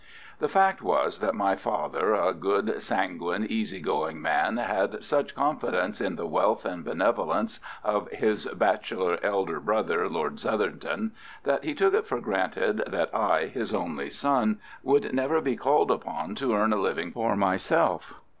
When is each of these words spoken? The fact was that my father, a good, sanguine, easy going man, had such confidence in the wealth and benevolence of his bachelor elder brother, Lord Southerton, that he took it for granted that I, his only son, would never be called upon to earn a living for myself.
The 0.39 0.47
fact 0.47 0.81
was 0.81 1.19
that 1.19 1.35
my 1.35 1.55
father, 1.55 2.15
a 2.15 2.33
good, 2.33 2.81
sanguine, 2.81 3.45
easy 3.47 3.79
going 3.79 4.19
man, 4.19 4.57
had 4.57 5.03
such 5.03 5.35
confidence 5.35 6.01
in 6.01 6.15
the 6.15 6.25
wealth 6.25 6.65
and 6.65 6.83
benevolence 6.83 7.59
of 7.83 8.09
his 8.09 8.47
bachelor 8.47 9.19
elder 9.21 9.59
brother, 9.59 10.09
Lord 10.09 10.39
Southerton, 10.39 11.11
that 11.43 11.63
he 11.65 11.75
took 11.75 11.93
it 11.93 12.07
for 12.07 12.19
granted 12.19 12.77
that 12.87 13.13
I, 13.13 13.45
his 13.45 13.75
only 13.75 14.09
son, 14.09 14.57
would 14.81 15.13
never 15.13 15.39
be 15.39 15.55
called 15.55 15.91
upon 15.91 16.33
to 16.33 16.55
earn 16.55 16.73
a 16.73 16.77
living 16.81 17.11
for 17.11 17.35
myself. 17.35 18.15